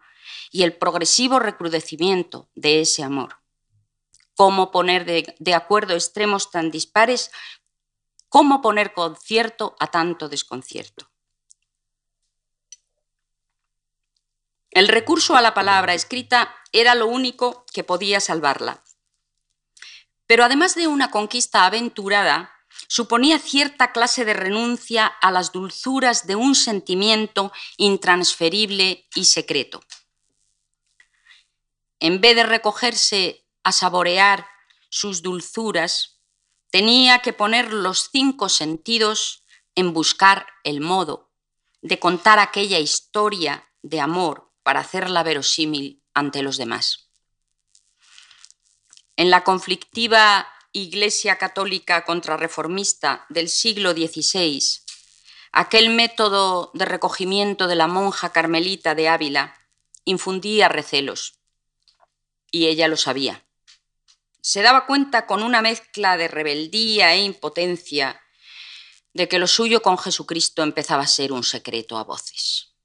[0.51, 3.38] y el progresivo recrudecimiento de ese amor.
[4.33, 7.29] ¿Cómo poner de, acuerdo extremos tan dispares?
[8.29, 11.07] ¿Cómo poner concierto a tanto desconcierto?
[14.71, 18.83] El recurso a la palabra escrita era lo único que podía salvarla.
[20.27, 22.53] Pero además de una conquista aventurada,
[22.87, 29.81] suponía cierta clase de renuncia a las dulzuras de un sentimiento intransferible y secreto
[31.99, 34.47] en vez de recogerse a saborear
[34.89, 36.19] sus dulzuras,
[36.69, 39.43] tenía que poner los cinco sentidos
[39.75, 41.31] en buscar el modo
[41.81, 47.06] de contar aquella historia de amor para hacerla verosímil ante los demás.
[49.17, 54.62] En la conflictiva Iglesia Católica contrarreformista del siglo XVI,
[55.51, 59.56] aquel método de recogimiento de la monja carmelita de Ávila
[60.06, 61.39] infundía recelos
[62.51, 63.43] y ella lo sabía.
[64.41, 68.21] Se daba cuenta con una mezcla de rebeldía e impotencia
[69.13, 72.75] de que lo suyo con Jesucristo empezaba a ser un secreto a voces.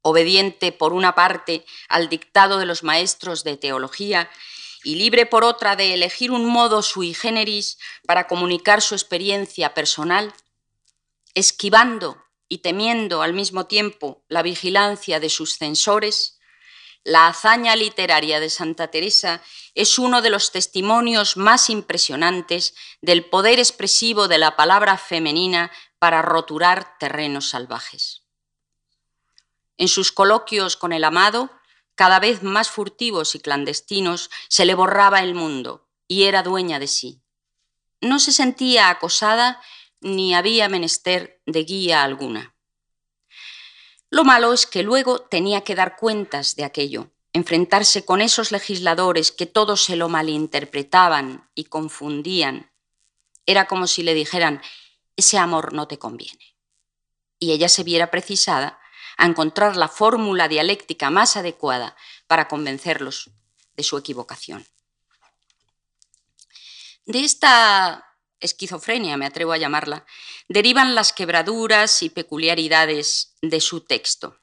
[0.00, 4.30] Obediente por una parte al dictado de los maestros de teología
[4.84, 10.32] y libre por otra de elegir un modo sui generis para comunicar su experiencia personal,
[11.34, 16.38] esquivando y temiendo al mismo tiempo la vigilancia de sus censores,
[17.04, 19.42] la hazaña literaria de Santa Teresa
[19.74, 26.22] es uno de los testimonios más impresionantes del poder expresivo de la palabra femenina para
[26.22, 28.22] roturar terrenos salvajes.
[29.76, 31.50] En sus coloquios con el amado,
[31.98, 36.86] cada vez más furtivos y clandestinos, se le borraba el mundo y era dueña de
[36.86, 37.24] sí.
[38.00, 39.60] No se sentía acosada
[40.00, 42.54] ni había menester de guía alguna.
[44.10, 49.32] Lo malo es que luego tenía que dar cuentas de aquello, enfrentarse con esos legisladores
[49.32, 52.70] que todos se lo malinterpretaban y confundían.
[53.44, 54.62] Era como si le dijeran,
[55.16, 56.54] ese amor no te conviene.
[57.40, 58.78] Y ella se viera precisada
[59.18, 63.30] a encontrar la fórmula dialéctica más adecuada para convencerlos
[63.76, 64.66] de su equivocación.
[67.04, 70.06] De esta esquizofrenia, me atrevo a llamarla,
[70.48, 74.38] derivan las quebraduras y peculiaridades de su texto.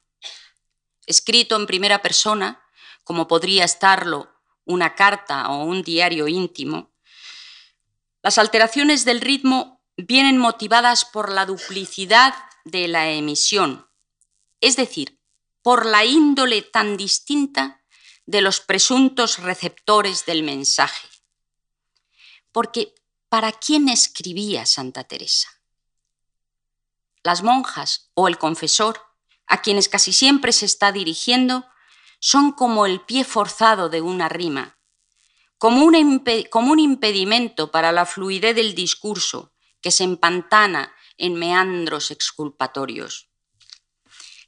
[1.05, 2.61] Escrito en primera persona,
[3.03, 4.29] como podría estarlo
[4.65, 6.91] una carta o un diario íntimo,
[8.21, 12.33] las alteraciones del ritmo vienen motivadas por la duplicidad
[12.65, 13.87] de la emisión,
[14.65, 15.19] es decir,
[15.61, 17.83] por la índole tan distinta
[18.25, 21.07] de los presuntos receptores del mensaje.
[22.51, 22.95] Porque
[23.29, 25.49] ¿para quién escribía Santa Teresa?
[27.23, 28.99] Las monjas o el confesor,
[29.45, 31.67] a quienes casi siempre se está dirigiendo,
[32.19, 34.79] son como el pie forzado de una rima,
[35.59, 43.29] como un, impedimento para la fluidez del discurso que se empantana en meandros exculpatorios.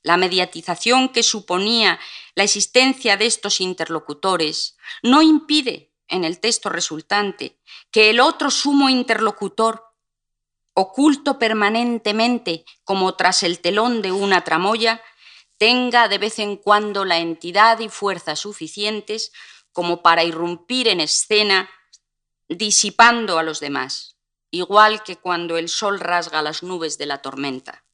[0.04, 2.00] La mediatización que suponía
[2.36, 7.60] la existencia de estos interlocutores no impide en el texto resultante
[7.92, 9.84] que el otro sumo interlocutor,
[10.74, 15.02] oculto permanentemente como tras el telón de una tramoya,
[15.58, 19.32] tenga de vez en cuando la entidad y fuerza suficientes
[19.72, 21.70] como para irrumpir en escena
[22.48, 24.18] disipando a los demás,
[24.52, 27.87] igual que cuando el sol rasga las nubes de la tormenta.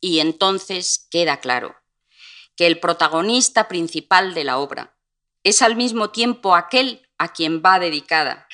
[0.00, 1.76] Y entonces queda claro
[2.56, 4.96] que el protagonista principal de la obra
[5.44, 8.48] es al mismo tiempo aquel a quien va dedicada,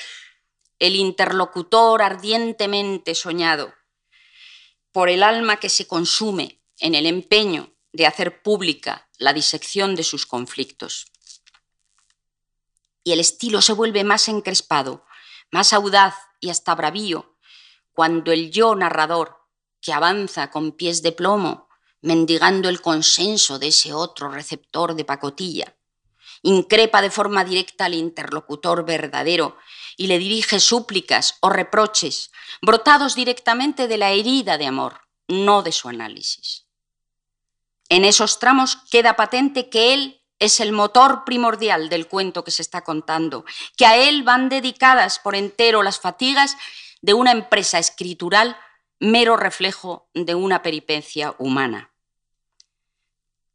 [0.79, 3.75] el interlocutor ardientemente soñado,
[4.93, 10.03] por el alma que se consume en el empeño de hacer pública la disección de
[10.03, 11.07] sus conflictos.
[13.07, 15.05] y el estilo se vuelve más encrespado,
[15.51, 17.37] más audaz y hasta bravío,
[17.93, 19.44] cuando el yo narrador,
[19.85, 21.69] que avanza con pies de plomo,
[22.01, 25.77] mendigando el consenso de ese otro receptor de pacotilla,
[26.43, 29.59] increpa de forma directa al interlocutor verdadero
[29.99, 32.31] y le dirige súplicas o reproches,
[32.63, 36.67] brotados directamente de la herida de amor, no de su análisis.
[37.91, 42.63] En esos tramos queda patente que él es el motor primordial del cuento que se
[42.63, 43.45] está contando,
[43.77, 46.57] que a él van dedicadas por entero las fatigas
[47.03, 48.57] de una empresa escritural
[49.05, 51.93] mero reflejo de una peripecia humana.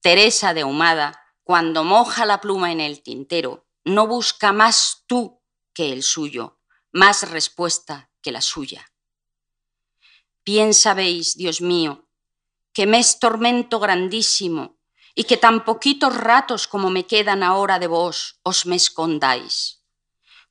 [0.02, 5.42] Teresa de Humada, cuando moja la pluma en el tintero, no busca más tú
[5.74, 6.60] que el suyo,
[6.92, 8.92] más respuesta que la suya.
[10.46, 12.08] Bien sabéis, Dios mío,
[12.72, 14.78] que me es tormento grandísimo
[15.16, 19.84] y que tan poquitos ratos como me quedan ahora de vos os me escondáis.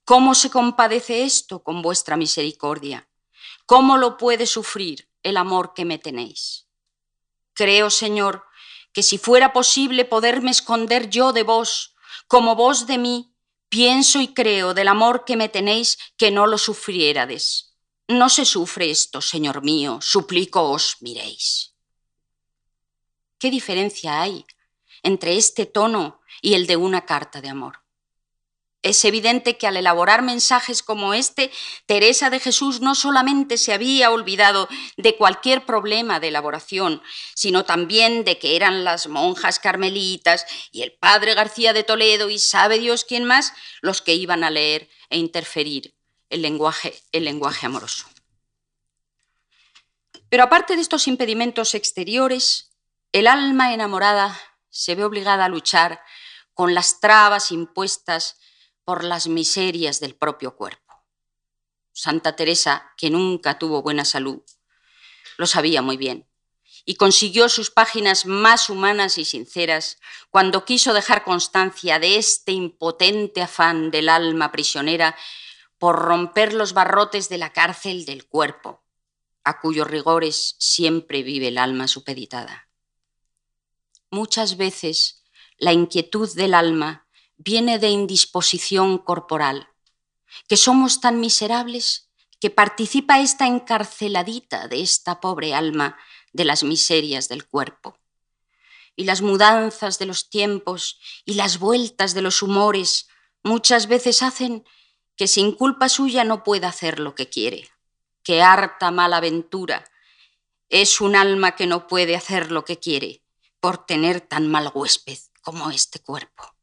[0.04, 3.07] ¿Cómo se compadece esto con vuestra misericordia?
[3.68, 6.68] ¿Cómo lo puede sufrir el amor que me tenéis?
[7.52, 8.44] Creo, Señor,
[8.94, 11.94] que si fuera posible poderme esconder yo de vos,
[12.28, 13.34] como vos de mí,
[13.68, 17.76] pienso y creo del amor que me tenéis que no lo sufriérades.
[18.08, 21.74] No se sufre esto, Señor mío, suplico os miréis.
[23.38, 24.46] ¿Qué diferencia hay
[25.02, 27.84] entre este tono y el de una carta de amor?
[28.82, 31.50] Es evidente que al elaborar mensajes como este,
[31.86, 37.02] Teresa de Jesús no solamente se había olvidado de cualquier problema de elaboración,
[37.34, 42.38] sino también de que eran las monjas carmelitas y el padre García de Toledo y
[42.38, 45.96] sabe Dios quién más los que iban a leer e interferir
[46.30, 48.06] el lenguaje, el lenguaje amoroso.
[50.28, 52.70] Pero aparte de estos impedimentos exteriores,
[53.12, 54.38] el alma enamorada
[54.70, 56.00] se ve obligada a luchar
[56.54, 58.36] con las trabas impuestas
[58.88, 61.04] por las miserias del propio cuerpo.
[61.92, 64.40] Santa Teresa, que nunca tuvo buena salud,
[65.36, 66.26] lo sabía muy bien
[66.86, 69.98] y consiguió sus páginas más humanas y sinceras
[70.30, 75.14] cuando quiso dejar constancia de este impotente afán del alma prisionera
[75.76, 78.82] por romper los barrotes de la cárcel del cuerpo,
[79.44, 82.70] a cuyos rigores siempre vive el alma supeditada.
[84.08, 85.24] Muchas veces
[85.58, 87.06] la inquietud del alma
[87.38, 89.68] viene de indisposición corporal,
[90.48, 92.10] que somos tan miserables
[92.40, 95.96] que participa esta encarceladita de esta pobre alma
[96.32, 97.96] de las miserias del cuerpo.
[98.94, 103.08] Y las mudanzas de los tiempos y las vueltas de los humores
[103.42, 104.64] muchas veces hacen
[105.16, 107.70] que sin culpa suya no pueda hacer lo que quiere.
[108.22, 109.84] Que harta mala aventura
[110.68, 113.22] es un alma que no puede hacer lo que quiere
[113.60, 116.57] por tener tan mal huésped como este cuerpo.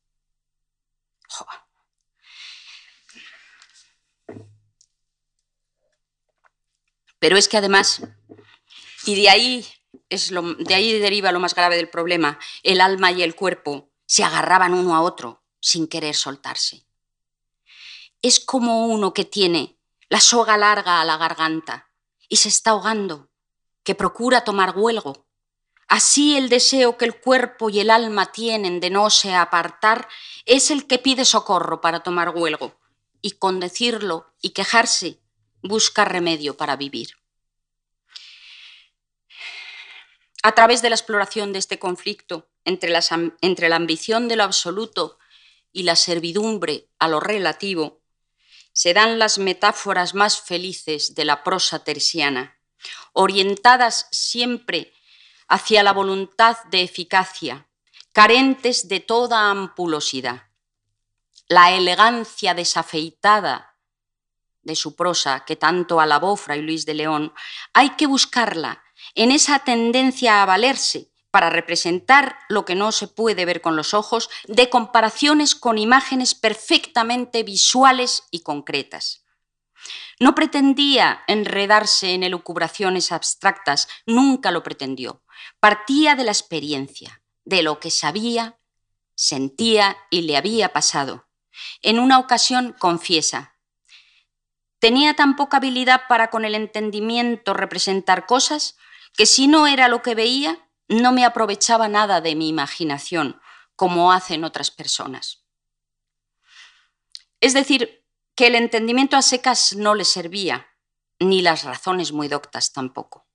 [7.20, 8.02] Pero es que además,
[9.06, 9.68] y de ahí,
[10.10, 13.90] es lo, de ahí deriva lo más grave del problema, el alma y el cuerpo
[14.06, 16.86] se agarraban uno a otro sin querer soltarse.
[18.22, 19.80] Es como uno que tiene
[20.10, 21.90] la soga larga a la garganta
[22.30, 23.30] y se está ahogando,
[23.84, 25.25] que procura tomar huelgo
[25.88, 30.08] Así el deseo que el cuerpo y el alma tienen de no se apartar
[30.46, 32.80] es el que pide socorro para tomar huelgo
[33.22, 35.20] y con decirlo y quejarse
[35.62, 37.18] busca remedio para vivir.
[40.44, 42.94] A través de la exploración de este conflicto entre,
[43.42, 45.18] entre la ambición de lo absoluto
[45.72, 48.02] y la servidumbre a lo relativo,
[48.72, 52.60] se dan las metáforas más felices de la prosa tersiana,
[53.14, 54.94] orientadas siempre
[55.48, 57.68] hacia la voluntad de eficacia,
[58.12, 60.44] carentes de toda ampulosidad.
[61.48, 63.76] La elegancia desafeitada
[64.64, 67.34] de su prosa, que tanto alabó Fray Luis de León,
[67.74, 68.84] hay que buscarla
[69.14, 73.94] en esa tendencia a valerse para representar lo que no se puede ver con los
[73.94, 79.25] ojos, de comparaciones con imágenes perfectamente visuales y concretas.
[80.20, 85.24] No pretendía enredarse en elucubraciones abstractas, nunca lo pretendió.
[85.60, 88.58] Partía de la experiencia, de lo que sabía,
[89.16, 91.28] sentía y le había pasado.
[91.82, 93.56] En una ocasión confiesa,
[94.80, 98.78] tenía tan poca habilidad para con el entendimiento representar cosas
[99.16, 103.42] que si no era lo que veía, no me aprovechaba nada de mi imaginación,
[103.76, 105.46] como hacen otras personas.
[107.40, 108.05] Es decir,
[108.36, 110.68] que el entendimiento a secas no le servía,
[111.20, 113.26] ni las razones muy doctas tampoco.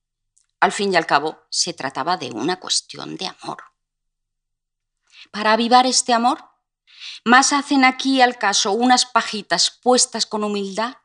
[0.60, 3.64] Al fin y al cabo, se trataba de una cuestión de amor.
[5.30, 6.44] Para avivar este amor,
[7.24, 10.96] más hacen aquí al caso unas pajitas puestas con humildad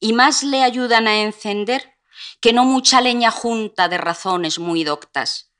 [0.00, 1.98] y más le ayudan a encender
[2.40, 5.52] que no mucha leña junta de razones muy doctas,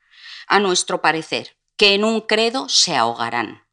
[0.47, 3.65] a nuestro parecer, que en un credo se ahogarán.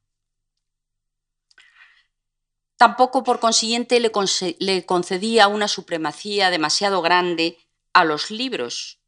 [2.78, 7.58] Tampoco, por consiguiente, le, concedía una supremacía demasiado grande
[7.92, 9.00] a los libros,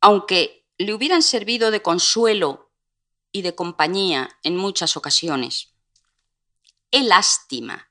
[0.00, 2.72] aunque le hubieran servido de consuelo
[3.32, 5.74] y de compañía en muchas ocasiones.
[6.90, 7.90] Qué lástima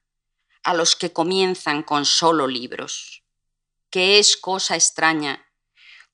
[0.64, 3.24] a los que comienzan con solo libros,
[3.92, 5.46] que es cosa extraña,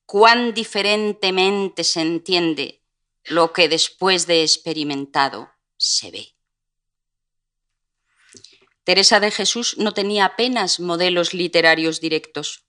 [0.04, 2.82] cuán diferentemente se entiende
[3.24, 6.37] lo que después de experimentado se ve.
[8.88, 12.64] Teresa de Jesús no tenía apenas modelos literarios directos.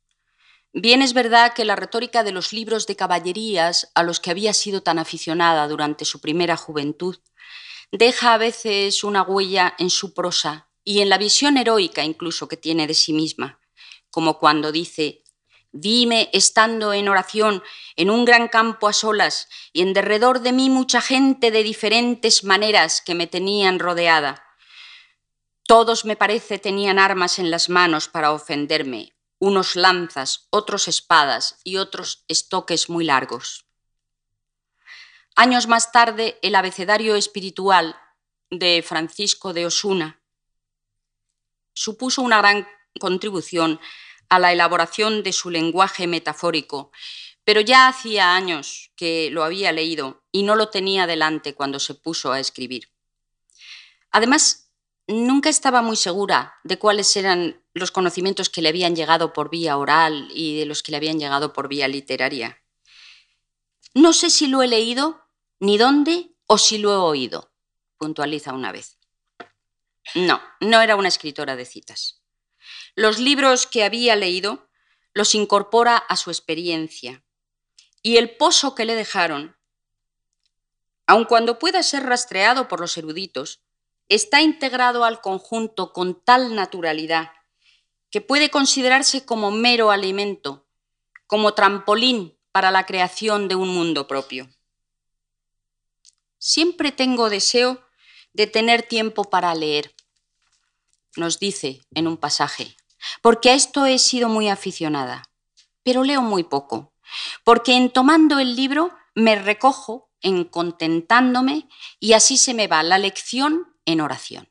[0.74, 4.52] Bien es verdad que la retórica de los libros de caballerías a los que había
[4.52, 7.20] sido tan aficionada durante su primera juventud
[7.94, 12.58] deja a veces una huella en su prosa y en la visión heroica incluso que
[12.58, 13.62] tiene de sí misma,
[14.12, 15.24] como cuando dice,
[15.72, 17.64] Dime, estando en oración
[17.96, 22.44] en un gran campo a solas y en derredor de mí mucha gente de diferentes
[22.44, 24.49] maneras que me tenían rodeada.
[25.70, 31.78] Todos, me parece, tenían armas en las manos para ofenderme, unos lanzas, otros espadas y
[31.78, 33.68] otros estoques muy largos.
[35.36, 37.96] Años más tarde, el abecedario espiritual
[38.50, 40.20] de Francisco de Osuna
[41.74, 42.68] supuso una gran
[43.00, 43.80] contribución
[44.28, 46.92] a la elaboración de su lenguaje metafórico,
[47.44, 51.94] pero ya hacía años que lo había leído y no lo tenía delante cuando se
[51.94, 52.90] puso a escribir.
[54.10, 54.69] Además,
[55.10, 59.76] nunca estaba muy segura de cuáles eran los conocimientos que le habían llegado por vía
[59.76, 62.62] oral y de los que le habían llegado por vía literaria.
[63.96, 65.26] No sé si lo he leído,
[65.60, 67.52] ni dónde, o si lo he oído,
[67.98, 69.00] puntualiza una vez.
[70.14, 72.22] No, no era una escritora de citas.
[72.96, 74.70] Los libros que había leído
[75.14, 77.24] los incorpora a su experiencia
[78.04, 79.58] y el pozo que le dejaron,
[81.08, 83.64] aun cuando pueda ser rastreado por los eruditos,
[84.10, 87.32] está integrado al conjunto con tal naturalidad
[88.10, 90.68] que puede considerarse como mero alimento,
[91.28, 94.50] como trampolín para la creación de un mundo propio.
[96.40, 97.86] Siempre tengo deseo
[98.34, 99.94] de tener tiempo para leer,
[101.16, 102.76] nos dice en un pasaje,
[103.22, 105.30] porque a esto he sido muy aficionada,
[105.84, 106.94] pero leo muy poco,
[107.44, 111.68] porque en tomando el libro me recojo en contentándome
[112.00, 114.50] y así se me va la lección en oración.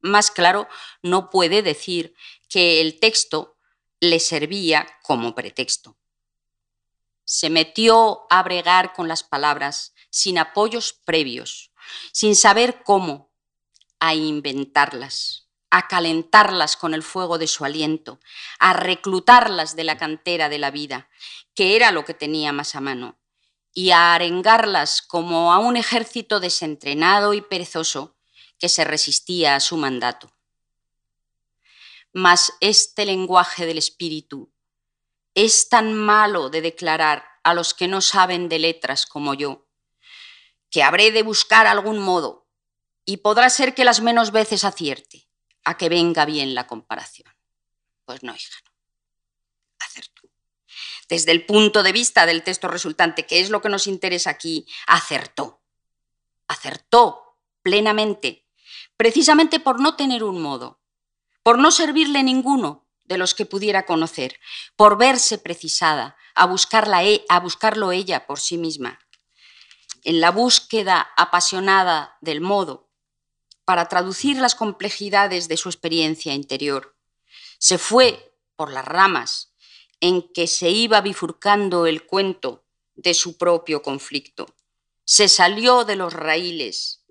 [0.00, 0.68] Más claro,
[1.02, 2.14] no puede decir
[2.48, 3.56] que el texto
[4.00, 5.96] le servía como pretexto.
[7.24, 11.72] Se metió a bregar con las palabras sin apoyos previos,
[12.12, 13.32] sin saber cómo,
[13.98, 18.20] a inventarlas, a calentarlas con el fuego de su aliento,
[18.58, 21.08] a reclutarlas de la cantera de la vida,
[21.54, 23.21] que era lo que tenía más a mano,
[23.74, 28.16] y a arengarlas como a un ejército desentrenado y perezoso
[28.58, 30.32] que se resistía a su mandato.
[32.12, 34.52] Mas este lenguaje del espíritu
[35.34, 39.66] es tan malo de declarar a los que no saben de letras como yo,
[40.70, 42.46] que habré de buscar algún modo,
[43.04, 45.28] y podrá ser que las menos veces acierte,
[45.64, 47.34] a que venga bien la comparación.
[48.04, 48.58] Pues no, hija,
[51.12, 54.66] desde el punto de vista del texto resultante, que es lo que nos interesa aquí,
[54.86, 55.60] acertó.
[56.48, 58.46] Acertó plenamente,
[58.96, 60.80] precisamente por no tener un modo,
[61.42, 64.40] por no servirle ninguno de los que pudiera conocer,
[64.74, 68.98] por verse precisada a, buscarla, e, a buscarlo ella por sí misma.
[70.04, 72.88] En la búsqueda apasionada del modo,
[73.66, 76.96] para traducir las complejidades de su experiencia interior,
[77.58, 79.51] se fue por las ramas
[80.02, 82.64] en que se iba bifurcando el cuento
[82.96, 84.46] de su propio conflicto.
[85.04, 87.04] Se salió de los raíles,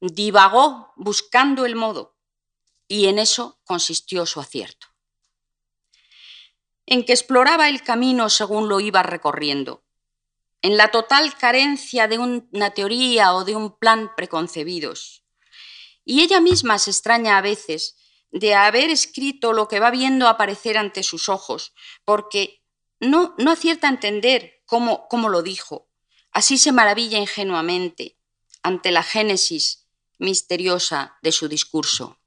[0.00, 2.16] divagó buscando el modo
[2.88, 4.86] y en eso consistió su acierto.
[6.86, 9.84] En que exploraba el camino según lo iba recorriendo,
[10.62, 15.22] en la total carencia de una teoría o de un plan preconcebidos.
[16.02, 17.94] Y ella misma se extraña a veces
[18.30, 21.74] de haber escrito lo que va viendo aparecer ante sus ojos,
[22.04, 22.62] porque
[23.00, 25.88] no, no acierta a entender cómo, cómo lo dijo.
[26.30, 28.18] Así se maravilla ingenuamente
[28.62, 29.86] ante la génesis
[30.18, 32.18] misteriosa de su discurso.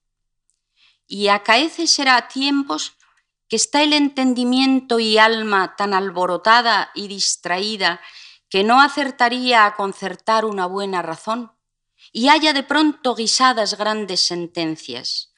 [1.07, 2.93] Y acaece será a tiempos
[3.47, 7.99] que está el entendimiento y alma tan alborotada y distraída
[8.49, 11.51] que no acertaría a concertar una buena razón,
[12.11, 15.30] y haya de pronto guisadas grandes sentencias.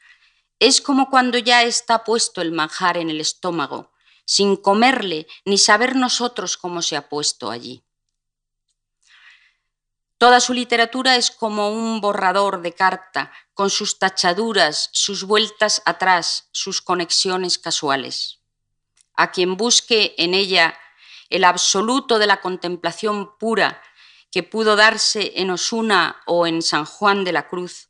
[0.63, 3.91] Es como cuando ya está puesto el manjar en el estómago,
[4.23, 7.83] sin comerle ni saber nosotros cómo se ha puesto allí.
[10.17, 16.47] Toda su literatura es como un borrador de carta, con sus tachaduras, sus vueltas atrás,
[16.53, 18.39] sus conexiones casuales.
[19.15, 20.79] A quien busque en ella
[21.29, 23.81] el absoluto de la contemplación pura
[24.31, 27.89] que pudo darse en Osuna o en San Juan de la Cruz,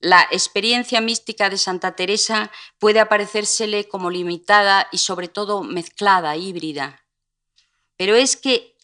[0.00, 7.04] la experiencia mística de Santa Teresa puede aparecérsele como limitada y sobre todo mezclada, híbrida.
[7.96, 8.76] Pero es que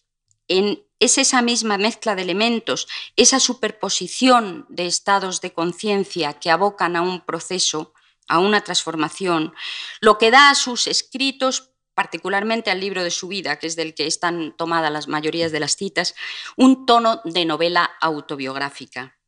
[0.49, 6.97] en es esa misma mezcla de elementos, esa superposición de estados de conciencia que abocan
[6.97, 7.93] a un proceso,
[8.27, 9.53] a una transformación,
[10.01, 13.95] lo que da a sus escritos, particularmente al libro de su vida, que es del
[13.95, 16.15] que están tomadas las mayorías de las citas,
[16.57, 19.19] un tono de novela autobiográfica.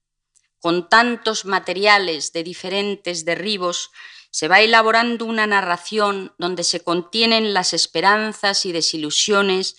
[0.66, 3.92] Con tantos materiales de diferentes derribos,
[4.32, 9.76] se va elaborando una narración donde se contienen las esperanzas y desilusiones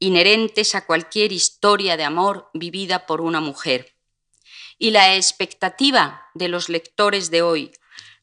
[0.00, 3.94] inherentes a cualquier historia de amor vivida por una mujer.
[4.78, 7.70] Y la expectativa de los lectores de hoy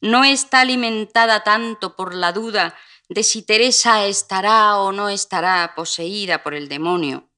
[0.02, 2.76] no está alimentada tanto por la duda
[3.08, 7.30] de si Teresa estará o no estará poseída por el demonio,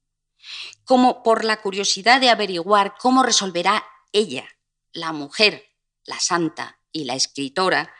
[0.83, 4.49] como por la curiosidad de averiguar cómo resolverá ella,
[4.97, 5.70] la mujer,
[6.05, 7.94] la santa y la escritora,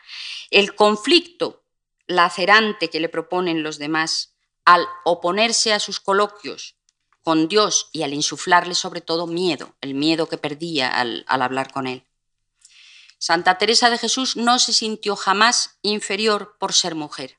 [0.49, 1.63] el conflicto
[2.07, 4.33] lacerante que le proponen los demás
[4.65, 6.75] al oponerse a sus coloquios
[7.23, 11.85] con Dios y al insuflarle sobre todo miedo, el miedo que perdía al, hablar con
[11.85, 12.05] él.
[13.19, 17.37] Santa Teresa de Jesús no se sintió jamás inferior por ser mujer.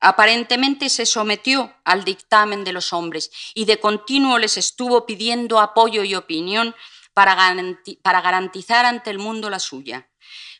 [0.00, 6.04] Aparentemente se sometió al dictamen de los hombres y de continuo les estuvo pidiendo apoyo
[6.04, 6.76] y opinión
[7.18, 10.08] para, garantizar ante el mundo la suya,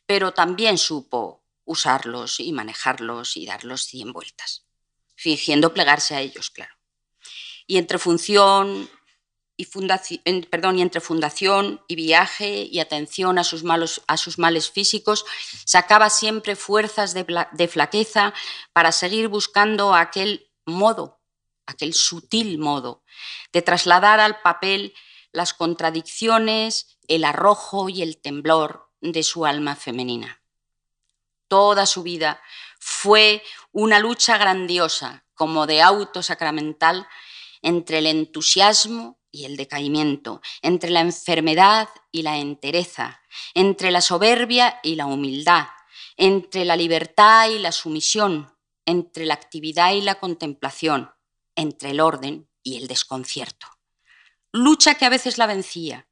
[0.06, 4.64] pero también supo usarlos y manejarlos y darlos cien vueltas
[5.14, 6.74] fingiendo plegarse a ellos, claro.
[7.68, 8.90] Y entre función
[9.56, 14.38] y fundación, perdón, y entre fundación y viaje y atención a sus, malos, a sus
[14.38, 15.26] males físicos,
[15.64, 18.34] sacaba siempre fuerzas de, de flaqueza
[18.72, 21.20] para seguir buscando aquel modo,
[21.66, 23.04] aquel sutil modo,
[23.52, 24.94] de trasladar al papel
[25.32, 30.42] las contradicciones, el arrojo y el temblor de su alma femenina.
[31.48, 32.40] Toda su vida
[32.78, 37.06] fue una lucha grandiosa, como de auto sacramental,
[37.62, 43.20] entre el entusiasmo y el decaimiento, entre la enfermedad y la entereza,
[43.54, 45.66] entre la soberbia y la humildad,
[46.16, 48.54] entre la libertad y la sumisión,
[48.84, 51.10] entre la actividad y la contemplación,
[51.54, 53.77] entre el orden y el desconcierto.
[54.52, 56.08] Lucha que a veces la vencía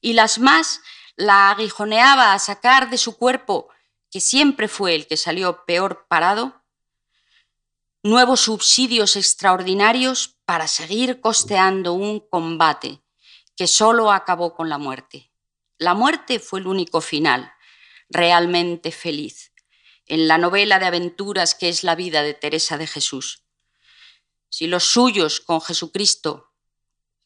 [0.00, 0.80] y las más
[1.16, 3.68] la aguijoneaba a sacar de su cuerpo
[4.10, 6.62] que siempre fue el que salió peor parado,
[8.02, 13.02] nuevos subsidios extraordinarios para seguir costeando un combate
[13.56, 15.30] que solo acabó con la muerte.
[15.78, 17.52] La muerte fue el único final
[18.08, 19.52] realmente feliz
[20.06, 23.44] en la novela de aventuras que es la vida de Teresa de Jesús.
[24.48, 26.47] Si los suyos con Jesucristo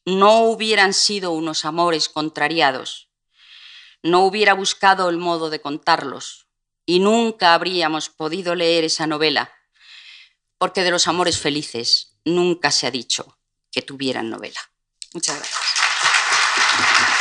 [0.05, 3.09] no hubieran sido unos amores contrariados,
[4.01, 6.47] no hubiera buscado el modo de contarlos,
[6.85, 9.53] y nunca habríamos podido leer esa novela,
[10.57, 13.37] porque de los amores felices nunca se ha dicho
[13.71, 14.59] que tuvieran novela.
[15.13, 17.12] Muchas gracias.